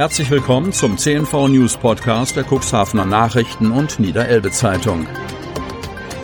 Herzlich 0.00 0.30
willkommen 0.30 0.72
zum 0.72 0.96
CNV 0.96 1.48
News 1.48 1.76
Podcast 1.76 2.34
der 2.34 2.46
Cuxhavener 2.50 3.04
Nachrichten 3.04 3.70
und 3.70 4.00
Niederelbe 4.00 4.50
Zeitung. 4.50 5.06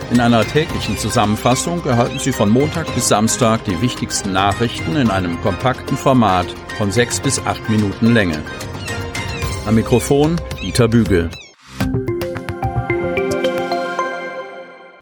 In 0.09 0.19
einer 0.19 0.43
täglichen 0.43 0.97
Zusammenfassung 0.97 1.85
erhalten 1.85 2.17
Sie 2.17 2.31
von 2.31 2.49
Montag 2.49 2.91
bis 2.95 3.07
Samstag 3.07 3.63
die 3.65 3.79
wichtigsten 3.79 4.33
Nachrichten 4.33 4.95
in 4.95 5.11
einem 5.11 5.39
kompakten 5.41 5.95
Format 5.95 6.47
von 6.79 6.91
sechs 6.91 7.19
bis 7.19 7.37
acht 7.45 7.69
Minuten 7.69 8.15
Länge. 8.15 8.41
Am 9.67 9.75
Mikrofon 9.75 10.41
Dieter 10.59 10.87
Bügel. 10.87 11.29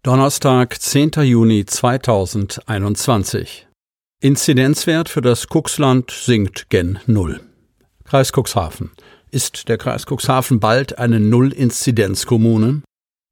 Donnerstag, 0.02 0.78
10. 0.78 1.12
Juni 1.22 1.64
2021. 1.64 3.68
Inzidenzwert 4.20 5.08
für 5.08 5.22
das 5.22 5.46
Cuxland 5.46 6.10
sinkt 6.10 6.68
gen 6.68 6.98
Null. 7.06 7.40
Kreis 8.08 8.30
Cuxhaven. 8.32 8.92
Ist 9.32 9.68
der 9.68 9.78
Kreis 9.78 10.06
Cuxhaven 10.06 10.60
bald 10.60 10.96
eine 10.98 11.18
Null-Inzidenzkommune? 11.18 12.82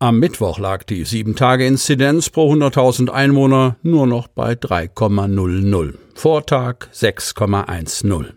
Am 0.00 0.18
Mittwoch 0.18 0.58
lag 0.58 0.82
die 0.82 1.06
7-Tage-Inzidenz 1.06 2.30
pro 2.30 2.52
100.000 2.52 3.08
Einwohner 3.08 3.76
nur 3.82 4.08
noch 4.08 4.26
bei 4.26 4.54
3,00. 4.54 5.94
Vortag 6.14 6.88
6,10. 6.92 8.32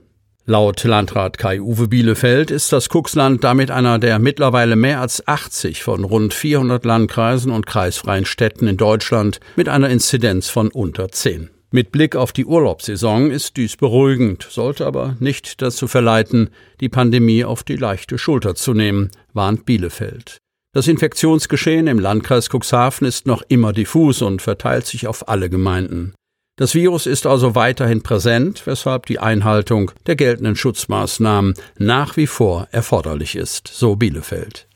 Laut 0.46 0.84
Landrat 0.84 1.40
Kai-Uwe 1.40 1.88
Bielefeld 1.88 2.52
ist 2.52 2.72
das 2.72 2.88
Cuxland 2.88 3.44
damit 3.44 3.72
einer 3.72 3.98
der 3.98 4.20
mittlerweile 4.20 4.76
mehr 4.76 5.02
als 5.02 5.28
80 5.28 5.82
von 5.82 6.04
rund 6.04 6.36
400 6.36 6.86
Landkreisen 6.86 7.52
und 7.52 7.66
kreisfreien 7.66 8.26
Städten 8.26 8.68
in 8.68 8.78
Deutschland 8.78 9.40
mit 9.56 9.68
einer 9.68 9.90
Inzidenz 9.90 10.50
von 10.50 10.70
unter 10.70 11.10
10. 11.10 11.50
Mit 11.70 11.92
Blick 11.92 12.16
auf 12.16 12.32
die 12.32 12.46
Urlaubssaison 12.46 13.30
ist 13.30 13.58
dies 13.58 13.76
beruhigend, 13.76 14.48
sollte 14.50 14.86
aber 14.86 15.18
nicht 15.20 15.62
dazu 15.62 15.88
verleiten, 15.90 16.50
die 16.80 16.88
Pandemie 16.88 17.44
auf 17.44 17.64
die 17.64 17.76
leichte 17.76 18.18
Schulter 18.18 18.56
zu 18.56 18.74
nehmen, 18.74 19.12
warnt 19.34 19.66
Bielefeld. 19.66 20.38
Das 20.74 20.88
Infektionsgeschehen 20.88 21.88
im 21.88 22.00
Landkreis 22.00 22.50
Cuxhaven 22.50 23.06
ist 23.06 23.26
noch 23.26 23.42
immer 23.50 23.74
diffus 23.74 24.22
und 24.22 24.42
verteilt 24.42 24.86
sich 24.86 25.08
auf 25.08 25.28
alle 25.28 25.50
Gemeinden. 25.50 26.14
Das 26.56 26.74
Virus 26.74 27.06
ist 27.06 27.28
also 27.28 27.54
weiterhin 27.54 28.02
präsent, 28.02 28.62
weshalb 28.66 29.06
die 29.06 29.20
Einhaltung 29.20 29.92
der 30.06 30.16
geltenden 30.16 30.56
Schutzmaßnahmen 30.56 31.54
nach 31.78 32.16
wie 32.16 32.28
vor 32.28 32.70
erforderlich 32.72 33.36
ist, 33.36 33.68
so 33.68 33.98
Bielefeld. 33.98 34.68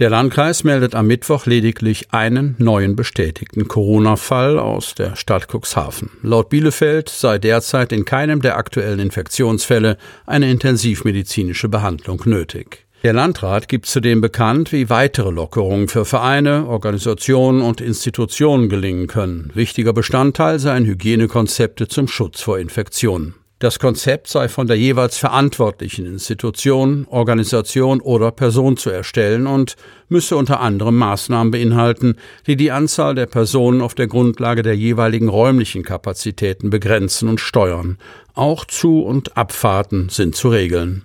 Der 0.00 0.10
Landkreis 0.10 0.64
meldet 0.64 0.96
am 0.96 1.06
Mittwoch 1.06 1.46
lediglich 1.46 2.12
einen 2.12 2.56
neuen 2.58 2.96
bestätigten 2.96 3.68
Corona-Fall 3.68 4.58
aus 4.58 4.96
der 4.96 5.14
Stadt 5.14 5.46
Cuxhaven. 5.46 6.10
Laut 6.20 6.48
Bielefeld 6.48 7.08
sei 7.08 7.38
derzeit 7.38 7.92
in 7.92 8.04
keinem 8.04 8.42
der 8.42 8.56
aktuellen 8.56 8.98
Infektionsfälle 8.98 9.96
eine 10.26 10.50
intensivmedizinische 10.50 11.68
Behandlung 11.68 12.20
nötig. 12.24 12.84
Der 13.04 13.12
Landrat 13.12 13.68
gibt 13.68 13.86
zudem 13.86 14.20
bekannt, 14.20 14.72
wie 14.72 14.90
weitere 14.90 15.30
Lockerungen 15.30 15.86
für 15.86 16.04
Vereine, 16.04 16.66
Organisationen 16.66 17.62
und 17.62 17.80
Institutionen 17.80 18.68
gelingen 18.68 19.06
können. 19.06 19.52
Wichtiger 19.54 19.92
Bestandteil 19.92 20.58
seien 20.58 20.86
Hygienekonzepte 20.86 21.86
zum 21.86 22.08
Schutz 22.08 22.40
vor 22.40 22.58
Infektionen. 22.58 23.36
Das 23.64 23.78
Konzept 23.78 24.28
sei 24.28 24.50
von 24.50 24.66
der 24.66 24.76
jeweils 24.76 25.16
verantwortlichen 25.16 26.04
Institution, 26.04 27.06
Organisation 27.08 28.02
oder 28.02 28.30
Person 28.30 28.76
zu 28.76 28.90
erstellen 28.90 29.46
und 29.46 29.76
müsse 30.10 30.36
unter 30.36 30.60
anderem 30.60 30.98
Maßnahmen 30.98 31.50
beinhalten, 31.50 32.16
die 32.46 32.56
die 32.56 32.70
Anzahl 32.70 33.14
der 33.14 33.24
Personen 33.24 33.80
auf 33.80 33.94
der 33.94 34.06
Grundlage 34.06 34.60
der 34.60 34.76
jeweiligen 34.76 35.30
räumlichen 35.30 35.82
Kapazitäten 35.82 36.68
begrenzen 36.68 37.26
und 37.26 37.40
steuern. 37.40 37.96
Auch 38.34 38.66
Zu- 38.66 39.02
und 39.02 39.38
Abfahrten 39.38 40.10
sind 40.10 40.36
zu 40.36 40.50
regeln. 40.50 41.00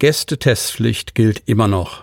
Gästetestpflicht 0.00 1.14
gilt 1.14 1.44
immer 1.46 1.68
noch. 1.68 2.02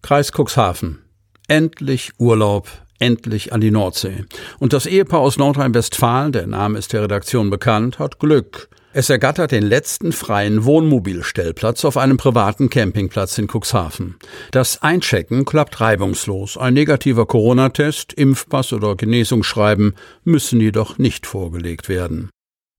Kreis 0.00 0.30
Cuxhaven. 0.30 1.00
Endlich 1.48 2.12
Urlaub 2.18 2.68
endlich 3.02 3.52
an 3.52 3.60
die 3.60 3.72
Nordsee. 3.72 4.24
Und 4.60 4.72
das 4.72 4.86
Ehepaar 4.86 5.20
aus 5.20 5.36
Nordrhein-Westfalen, 5.36 6.32
der 6.32 6.46
Name 6.46 6.78
ist 6.78 6.92
der 6.92 7.02
Redaktion 7.02 7.50
bekannt, 7.50 7.98
hat 7.98 8.20
Glück. 8.20 8.68
Es 8.94 9.10
ergattert 9.10 9.52
den 9.52 9.62
letzten 9.62 10.12
freien 10.12 10.64
Wohnmobilstellplatz 10.64 11.84
auf 11.84 11.96
einem 11.96 12.18
privaten 12.18 12.68
Campingplatz 12.68 13.38
in 13.38 13.48
Cuxhaven. 13.48 14.16
Das 14.50 14.82
Einchecken 14.82 15.44
klappt 15.46 15.80
reibungslos. 15.80 16.58
Ein 16.58 16.74
negativer 16.74 17.26
Corona-Test, 17.26 18.12
Impfpass 18.12 18.72
oder 18.72 18.94
Genesungsschreiben 18.94 19.94
müssen 20.24 20.60
jedoch 20.60 20.98
nicht 20.98 21.26
vorgelegt 21.26 21.88
werden. 21.88 22.30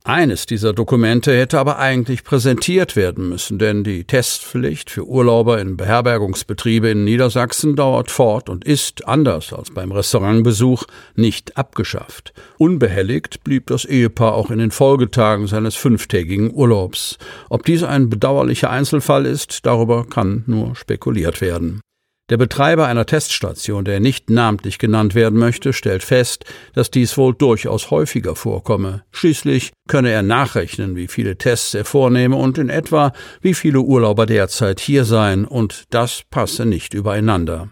Eines 0.06 0.46
dieser 0.46 0.74
Dokumente 0.74 1.34
hätte 1.34 1.58
aber 1.58 1.80
eigentlich 1.80 2.26
präsentiert 2.26 2.98
werden 2.98 3.30
müssen, 3.30 3.58
denn 3.58 3.86
die 3.86 4.04
Testpflicht 4.04 4.90
für 4.90 5.08
Urlauber 5.08 5.62
in 5.62 5.78
Beherbergungsbetriebe 5.78 6.90
in 6.90 7.06
Niedersachsen 7.06 7.78
dauert 7.78 8.12
fort 8.12 8.50
und 8.50 8.66
ist, 8.66 9.08
anders 9.08 9.54
als 9.54 9.72
beim 9.72 9.94
Restaurantbesuch, 9.94 10.84
nicht 11.16 11.56
abgeschafft. 11.56 12.34
Unbehelligt 12.58 13.46
blieb 13.46 13.68
das 13.68 13.86
Ehepaar 13.86 14.34
auch 14.34 14.52
in 14.52 14.60
den 14.60 14.72
Folgetagen 14.72 15.48
seines 15.48 15.76
fünftägigen 15.76 16.54
Urlaubs. 16.54 17.18
Ob 17.48 17.64
dies 17.64 17.84
ein 17.84 18.10
bedauerlicher 18.10 18.70
Einzelfall 18.70 19.26
ist, 19.26 19.66
darüber 19.66 20.06
kann 20.06 20.44
nur 20.48 20.76
spekuliert 20.76 21.40
werden. 21.40 21.80
Der 22.30 22.38
Betreiber 22.38 22.88
einer 22.88 23.06
Teststation, 23.06 23.84
der 23.84 24.00
nicht 24.00 24.30
namentlich 24.30 24.80
genannt 24.80 25.14
werden 25.14 25.38
möchte, 25.38 25.74
stellt 25.74 26.04
fest, 26.04 26.46
dass 26.74 26.90
dies 26.90 27.18
wohl 27.18 27.36
durchaus 27.36 27.92
häufiger 27.92 28.38
vorkomme. 28.38 29.04
Schließlich 29.12 29.74
könne 29.90 30.10
er 30.10 30.24
nachrechnen, 30.24 30.96
wie 30.96 31.10
viele 31.10 31.38
Tests 31.38 31.74
er 31.74 31.84
vornehme 31.84 32.38
und 32.38 32.58
in 32.58 32.70
etwa, 32.70 33.12
wie 33.42 33.54
viele 33.54 33.82
Urlauber 33.82 34.26
derzeit 34.26 34.80
hier 34.80 35.04
seien, 35.04 35.44
und 35.44 35.84
das 35.90 36.24
passe 36.30 36.66
nicht 36.66 36.94
übereinander. 36.94 37.70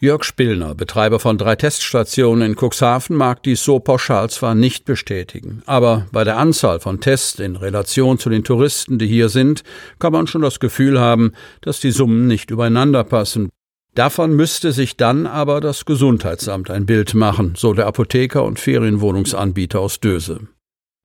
Jörg 0.00 0.24
Spillner, 0.24 0.74
Betreiber 0.74 1.20
von 1.20 1.38
drei 1.38 1.54
Teststationen 1.54 2.50
in 2.50 2.56
Cuxhaven, 2.56 3.16
mag 3.16 3.44
dies 3.44 3.62
so 3.62 3.78
pauschal 3.78 4.28
zwar 4.28 4.56
nicht 4.56 4.84
bestätigen, 4.84 5.62
aber 5.66 6.08
bei 6.10 6.24
der 6.24 6.36
Anzahl 6.36 6.80
von 6.80 7.00
Tests 7.00 7.38
in 7.38 7.54
Relation 7.54 8.18
zu 8.18 8.28
den 8.28 8.42
Touristen, 8.42 8.98
die 8.98 9.06
hier 9.06 9.28
sind, 9.28 9.62
kann 10.00 10.12
man 10.12 10.26
schon 10.26 10.42
das 10.42 10.58
Gefühl 10.58 11.00
haben, 11.00 11.32
dass 11.60 11.78
die 11.78 11.92
Summen 11.92 12.26
nicht 12.26 12.50
übereinander 12.50 13.04
passen. 13.04 13.50
Davon 13.94 14.34
müsste 14.34 14.72
sich 14.72 14.96
dann 14.96 15.26
aber 15.26 15.60
das 15.60 15.84
Gesundheitsamt 15.84 16.68
ein 16.68 16.84
Bild 16.84 17.14
machen, 17.14 17.54
so 17.56 17.74
der 17.74 17.86
Apotheker 17.86 18.42
und 18.42 18.58
Ferienwohnungsanbieter 18.58 19.78
aus 19.78 20.00
Döse. 20.00 20.48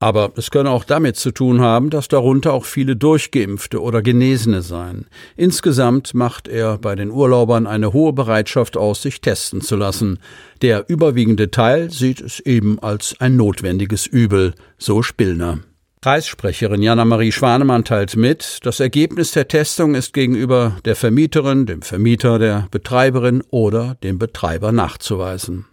Aber 0.02 0.32
es 0.38 0.50
könne 0.50 0.72
auch 0.72 0.86
damit 0.86 1.18
zu 1.18 1.32
tun 1.32 1.60
haben, 1.60 1.90
dass 1.90 2.08
darunter 2.08 2.54
auch 2.54 2.64
viele 2.64 2.96
Durchgeimpfte 2.96 3.82
oder 3.82 4.02
Genesene 4.02 4.62
seien. 4.62 5.08
Insgesamt 5.36 6.14
macht 6.14 6.48
er 6.48 6.78
bei 6.78 6.96
den 6.96 7.12
Urlaubern 7.12 7.68
eine 7.68 7.92
hohe 7.92 8.14
Bereitschaft 8.14 8.78
aus, 8.78 9.02
sich 9.02 9.20
testen 9.20 9.60
zu 9.60 9.76
lassen. 9.76 10.20
Der 10.62 10.86
überwiegende 10.88 11.52
Teil 11.52 11.92
sieht 11.92 12.22
es 12.22 12.40
eben 12.40 12.80
als 12.80 13.18
ein 13.20 13.36
notwendiges 13.36 14.08
Übel, 14.08 14.54
so 14.78 15.04
Spillner. 15.04 15.60
Kreissprecherin 16.02 16.82
Jana-Marie 16.82 17.34
Schwanemann 17.34 17.84
teilt 17.84 18.16
mit, 18.16 18.60
das 18.64 18.80
Ergebnis 18.80 19.32
der 19.32 19.50
Testung 19.50 19.96
ist 19.96 20.14
gegenüber 20.14 20.78
der 20.86 20.96
Vermieterin, 20.96 21.66
dem 21.66 21.82
Vermieter, 21.82 22.40
der 22.40 22.70
Betreiberin 22.72 23.44
oder 23.50 23.98
dem 24.02 24.18
Betreiber 24.18 24.72
nachzuweisen. 24.72 25.66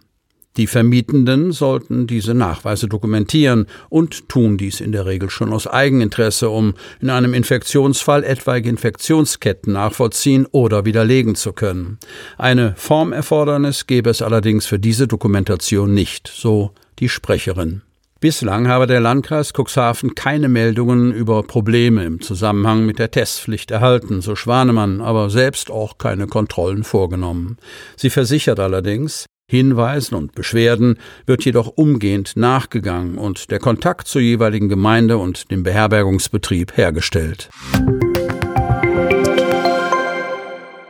Die 0.57 0.67
Vermietenden 0.67 1.53
sollten 1.53 2.07
diese 2.07 2.33
Nachweise 2.33 2.89
dokumentieren 2.89 3.67
und 3.87 4.27
tun 4.27 4.57
dies 4.57 4.81
in 4.81 4.91
der 4.91 5.05
Regel 5.05 5.29
schon 5.29 5.53
aus 5.53 5.65
Eigeninteresse, 5.65 6.49
um 6.49 6.73
in 6.99 7.09
einem 7.09 7.33
Infektionsfall 7.33 8.25
etwaige 8.25 8.67
Infektionsketten 8.67 9.71
nachvollziehen 9.71 10.45
oder 10.51 10.83
widerlegen 10.83 11.35
zu 11.35 11.53
können. 11.53 11.99
Eine 12.37 12.73
Formerfordernis 12.75 13.87
gäbe 13.87 14.09
es 14.09 14.21
allerdings 14.21 14.65
für 14.65 14.77
diese 14.77 15.07
Dokumentation 15.07 15.93
nicht, 15.93 16.27
so 16.27 16.71
die 16.99 17.07
Sprecherin. 17.07 17.83
Bislang 18.19 18.67
habe 18.67 18.87
der 18.87 18.99
Landkreis 18.99 19.53
Cuxhaven 19.53 20.15
keine 20.15 20.49
Meldungen 20.49 21.11
über 21.11 21.43
Probleme 21.43 22.03
im 22.03 22.19
Zusammenhang 22.19 22.83
mit 22.83 22.97
der 22.97 23.11
Testpflicht 23.11 23.69
erhalten, 23.69 24.21
so 24.21 24.35
Schwanemann, 24.35 25.01
aber 25.01 25.29
selbst 25.29 25.69
auch 25.69 25.99
keine 25.99 26.25
Kontrollen 26.25 26.83
vorgenommen. 26.83 27.57
Sie 27.95 28.09
versichert 28.09 28.59
allerdings, 28.59 29.27
Hinweisen 29.49 30.15
und 30.15 30.33
Beschwerden 30.33 30.97
wird 31.27 31.45
jedoch 31.45 31.67
umgehend 31.67 32.35
nachgegangen 32.35 33.19
und 33.19 33.51
der 33.51 33.59
Kontakt 33.59 34.07
zur 34.07 34.21
jeweiligen 34.21 34.67
Gemeinde 34.67 35.19
und 35.19 35.51
dem 35.51 35.61
Beherbergungsbetrieb 35.61 36.75
hergestellt. 36.75 37.49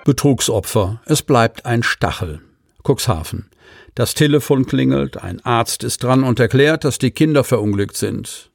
Betrugsopfer. 0.05 1.01
Es 1.05 1.21
bleibt 1.23 1.65
ein 1.65 1.83
Stachel. 1.83 2.39
Cuxhaven. 2.87 3.49
Das 3.95 4.13
Telefon 4.13 4.65
klingelt, 4.65 5.17
ein 5.17 5.43
Arzt 5.43 5.83
ist 5.83 6.03
dran 6.03 6.23
und 6.23 6.39
erklärt, 6.39 6.83
dass 6.83 6.97
die 6.97 7.11
Kinder 7.11 7.43
verunglückt 7.43 7.97
sind. 7.97 8.51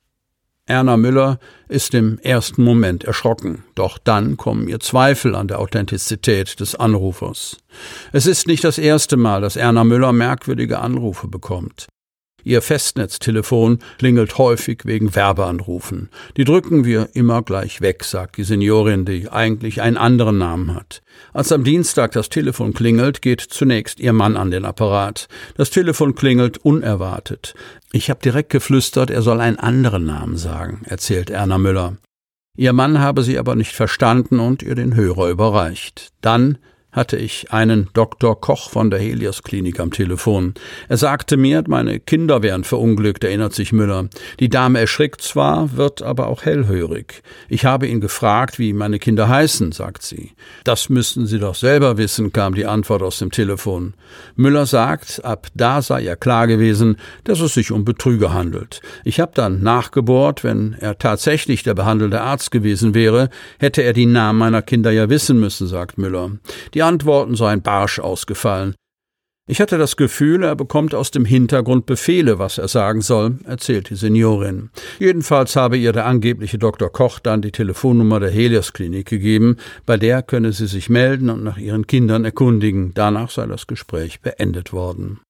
Erna 0.67 0.97
Müller 0.97 1.41
ist 1.69 1.93
im 1.93 2.19
ersten 2.21 2.63
Moment 2.63 3.03
erschrocken, 3.03 3.65
doch 3.75 3.99
dann 3.99 4.37
kommen 4.37 4.69
ihr 4.69 4.79
Zweifel 4.79 5.35
an 5.35 5.49
der 5.49 5.59
Authentizität 5.59 6.61
des 6.61 6.77
Anrufers. 6.77 7.57
Es 8.13 8.27
ist 8.27 8.47
nicht 8.47 8.63
das 8.63 8.79
erste 8.79 9.17
Mal, 9.17 9.41
dass 9.41 9.57
Erna 9.57 9.83
Müller 9.83 10.13
merkwürdige 10.13 10.79
Anrufe 10.79 11.27
bekommt. 11.27 11.89
Ihr 12.45 12.63
Festnetztelefon 12.63 13.79
klingelt 13.99 14.39
häufig 14.39 14.81
wegen 14.85 15.15
Werbeanrufen. 15.15 16.09
Die 16.37 16.45
drücken 16.45 16.85
wir 16.85 17.11
immer 17.15 17.43
gleich 17.43 17.81
weg, 17.81 18.05
sagt 18.05 18.37
die 18.37 18.45
Seniorin, 18.45 19.05
die 19.05 19.29
eigentlich 19.31 19.83
einen 19.83 19.97
anderen 19.97 20.39
Namen 20.39 20.75
hat. 20.75 21.03
Als 21.33 21.53
am 21.53 21.65
Dienstag 21.65 22.13
das 22.13 22.29
Telefon 22.29 22.75
klingelt, 22.75 23.23
geht 23.23 23.41
zunächst 23.41 24.01
ihr 24.01 24.13
Mann 24.13 24.37
an 24.37 24.51
den 24.51 24.65
Apparat. 24.65 25.29
Das 25.57 25.71
Telefon 25.71 26.15
klingelt 26.15 26.59
unerwartet. 26.59 27.55
Ich 27.93 28.11
habe 28.11 28.21
direkt 28.23 28.51
geflüstert, 28.51 29.11
er 29.11 29.23
soll 29.23 29.41
einen 29.41 29.59
anderen 29.59 30.05
Namen 30.05 30.37
sagen, 30.37 30.83
erzählt 30.85 31.31
Erna 31.31 31.59
Müller. 31.59 31.97
Ihr 32.57 32.73
Mann 32.73 32.99
habe 32.99 33.23
sie 33.23 33.39
aber 33.39 33.55
nicht 33.55 33.73
verstanden 33.73 34.39
und 34.39 34.63
ihr 34.63 34.75
den 34.75 34.95
Hörer 34.95 35.31
überreicht. 35.31 36.11
Dann 36.21 36.59
hatte 36.93 37.17
ich 37.17 37.51
einen 37.51 37.89
Dr. 37.95 38.39
Koch 38.39 38.71
von 38.71 38.91
der 38.91 39.01
Helios 39.01 39.43
Klinik 39.43 39.81
am 39.81 39.91
Telefon. 39.91 40.53
Er 40.89 40.99
sagte 40.99 41.39
mir, 41.39 41.65
meine 41.67 42.01
Kinder 42.01 42.43
wären 42.43 42.65
verunglückt, 42.65 43.25
erinnert 43.25 43.55
sich 43.55 43.73
Müller. 43.73 44.09
Die 44.41 44.51
Dame 44.51 44.81
erschrickt 44.81 45.23
zwar, 45.23 45.77
wird 45.77 46.03
aber 46.03 46.29
auch 46.29 46.43
hellhörig. 46.43 47.23
Ich 47.49 47.65
habe 47.65 47.87
ihn 47.87 48.03
gefragt, 48.03 48.59
wie 48.59 48.75
meine 48.75 48.99
Kinder 48.99 49.29
heißen, 49.29 49.73
sagt 49.73 50.03
sie. 50.03 50.33
Das 50.65 50.91
müssten 50.91 51.27
Sie 51.27 51.39
doch 51.39 51.55
selber 51.55 51.97
wissen, 51.97 52.33
kam 52.33 52.55
die 52.55 52.67
Antwort 52.67 53.03
aus 53.03 53.19
dem 53.19 53.31
Telefon. 53.31 53.95
Müller 54.37 54.67
sagt, 54.67 55.25
ab 55.25 55.47
da 55.55 55.81
sei 55.81 56.05
er 56.05 56.17
klar 56.17 56.47
gewesen, 56.47 56.97
dass 57.25 57.41
es 57.41 57.55
sich 57.55 57.73
um 57.73 57.87
Betrüger 57.87 58.35
handelt. 58.35 58.83
Ich 59.05 59.19
habe 59.19 59.33
dann 59.35 59.63
nachgebohrt, 59.63 60.45
wenn 60.45 60.77
er 60.79 60.99
tatsächlich 60.99 61.63
der 61.63 61.75
behandelnde 61.75 62.21
Arzt 62.21 62.51
gewesen 62.51 62.95
wäre, 62.95 63.31
hätte 63.59 63.83
er 63.83 63.95
die 63.95 64.07
Namen 64.07 64.39
meiner 64.39 64.61
Kinder 64.61 64.91
ja 64.91 65.09
wissen 65.09 65.41
müssen, 65.41 65.67
sagt 65.67 65.97
Müller. 65.97 66.33
Die 66.75 66.82
die 66.83 66.89
Antworten 66.89 67.37
seien 67.37 67.63
barsch 67.63 68.01
ausgefallen. 68.01 68.75
Ich 69.49 69.61
hatte 69.61 69.79
das 69.79 69.97
Gefühl, 69.97 70.43
er 70.43 70.57
bekommt 70.57 70.97
aus 70.97 71.13
dem 71.13 71.25
Hintergrund 71.25 71.87
Befehle, 71.87 72.41
was 72.41 72.59
er 72.59 72.67
sagen 72.67 73.03
soll, 73.03 73.39
erzählt 73.45 73.91
die 73.91 73.95
Seniorin. 73.95 74.71
Jedenfalls 74.99 75.55
habe 75.55 75.77
ihr 75.77 75.93
der 75.93 76.07
angebliche 76.07 76.59
Dr. 76.59 76.91
Koch 76.91 77.21
dann 77.21 77.41
die 77.41 77.53
Telefonnummer 77.53 78.19
der 78.19 78.31
Helios 78.31 78.73
Klinik 78.73 79.09
gegeben, 79.09 79.59
bei 79.87 79.97
der 79.97 80.23
könne 80.23 80.53
sie 80.53 80.67
sich 80.67 80.89
melden 80.89 81.31
und 81.31 81.45
nach 81.45 81.57
ihren 81.57 81.87
Kindern 81.87 82.25
erkundigen. 82.25 82.93
Danach 82.95 83.31
sei 83.31 83.47
das 83.47 83.69
Gespräch 83.69 84.21
beendet 84.21 84.73
worden. 84.73 85.21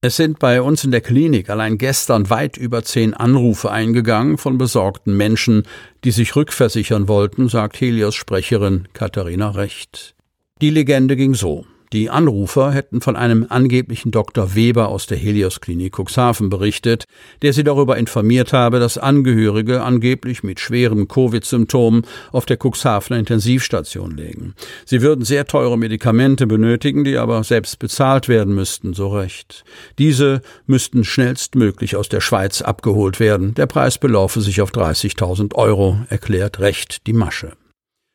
Es 0.00 0.16
sind 0.16 0.38
bei 0.38 0.62
uns 0.62 0.82
in 0.82 0.92
der 0.92 1.02
Klinik 1.02 1.50
allein 1.50 1.76
gestern 1.76 2.30
weit 2.30 2.56
über 2.56 2.84
zehn 2.84 3.12
Anrufe 3.12 3.70
eingegangen 3.70 4.38
von 4.38 4.56
besorgten 4.56 5.14
Menschen, 5.14 5.64
die 6.04 6.10
sich 6.10 6.36
rückversichern 6.36 7.06
wollten, 7.06 7.50
sagt 7.50 7.78
Helios 7.80 8.14
Sprecherin 8.14 8.88
Katharina 8.94 9.50
Recht. 9.50 10.14
Die 10.62 10.70
Legende 10.70 11.16
ging 11.16 11.34
so. 11.34 11.66
Die 11.92 12.08
Anrufer 12.08 12.70
hätten 12.70 13.00
von 13.00 13.16
einem 13.16 13.46
angeblichen 13.48 14.12
Dr. 14.12 14.54
Weber 14.54 14.90
aus 14.90 15.06
der 15.06 15.18
Helios 15.18 15.60
Klinik 15.60 15.98
Cuxhaven 15.98 16.50
berichtet, 16.50 17.06
der 17.42 17.52
sie 17.52 17.64
darüber 17.64 17.96
informiert 17.96 18.52
habe, 18.52 18.78
dass 18.78 18.96
Angehörige 18.96 19.82
angeblich 19.82 20.44
mit 20.44 20.60
schweren 20.60 21.08
Covid-Symptomen 21.08 22.02
auf 22.30 22.46
der 22.46 22.58
Cuxhavener 22.62 23.18
Intensivstation 23.18 24.16
lägen. 24.16 24.54
Sie 24.86 25.02
würden 25.02 25.24
sehr 25.24 25.48
teure 25.48 25.76
Medikamente 25.76 26.46
benötigen, 26.46 27.02
die 27.02 27.16
aber 27.16 27.42
selbst 27.42 27.80
bezahlt 27.80 28.28
werden 28.28 28.54
müssten, 28.54 28.94
so 28.94 29.08
recht. 29.08 29.64
Diese 29.98 30.42
müssten 30.66 31.02
schnellstmöglich 31.02 31.96
aus 31.96 32.08
der 32.08 32.20
Schweiz 32.20 32.62
abgeholt 32.62 33.18
werden. 33.18 33.54
Der 33.54 33.66
Preis 33.66 33.98
belaufe 33.98 34.40
sich 34.40 34.60
auf 34.62 34.70
30.000 34.70 35.56
Euro, 35.56 35.98
erklärt 36.08 36.60
Recht 36.60 37.08
die 37.08 37.14
Masche. 37.14 37.56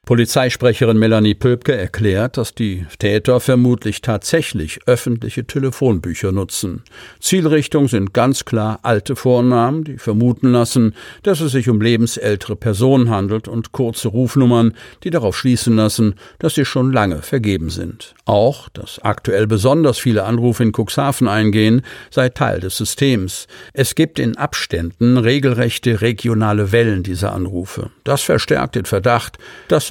Polizeisprecherin 0.07 0.97
Melanie 0.97 1.33
Pöbke 1.33 1.75
erklärt, 1.75 2.37
dass 2.37 2.55
die 2.55 2.85
Täter 2.97 3.41
vermutlich 3.41 3.99
tatsächlich 3.99 4.79
öffentliche 4.85 5.45
Telefonbücher 5.45 6.31
nutzen. 6.31 6.83
Zielrichtung 7.19 7.89
sind 7.89 8.13
ganz 8.13 8.45
klar 8.45 8.79
alte 8.83 9.17
Vornamen, 9.17 9.83
die 9.83 9.97
vermuten 9.97 10.53
lassen, 10.53 10.95
dass 11.23 11.41
es 11.41 11.51
sich 11.51 11.67
um 11.67 11.81
lebensältere 11.81 12.55
Personen 12.55 13.09
handelt 13.09 13.49
und 13.49 13.73
kurze 13.73 14.07
Rufnummern, 14.07 14.75
die 15.03 15.09
darauf 15.09 15.37
schließen 15.37 15.75
lassen, 15.75 16.15
dass 16.39 16.55
sie 16.55 16.63
schon 16.63 16.93
lange 16.93 17.21
vergeben 17.21 17.69
sind. 17.69 18.15
Auch, 18.23 18.69
dass 18.69 18.99
aktuell 18.99 19.45
besonders 19.45 19.97
viele 19.97 20.23
Anrufe 20.23 20.63
in 20.63 20.71
Cuxhaven 20.71 21.27
eingehen, 21.27 21.81
sei 22.11 22.29
Teil 22.29 22.61
des 22.61 22.77
Systems. 22.77 23.47
Es 23.73 23.93
gibt 23.93 24.19
in 24.19 24.37
Abständen 24.37 25.17
regelrechte 25.17 25.99
regionale 25.99 26.71
Wellen 26.71 27.03
dieser 27.03 27.33
Anrufe. 27.33 27.89
Das 28.05 28.21
verstärkt 28.21 28.75
den 28.75 28.85
Verdacht, 28.85 29.37